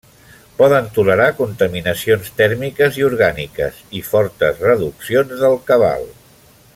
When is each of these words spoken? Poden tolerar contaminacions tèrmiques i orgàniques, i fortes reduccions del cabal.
Poden 0.59 0.87
tolerar 0.95 1.27
contaminacions 1.41 2.31
tèrmiques 2.41 2.97
i 3.03 3.07
orgàniques, 3.11 3.83
i 4.01 4.03
fortes 4.11 4.67
reduccions 4.71 5.37
del 5.47 5.61
cabal. 5.71 6.13